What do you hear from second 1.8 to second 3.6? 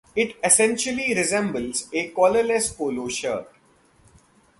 a collarless polo shirt.